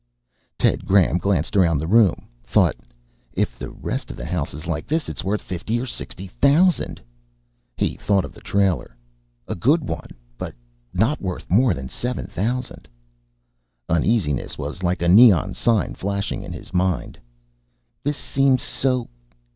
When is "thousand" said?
6.25-6.99, 12.25-12.87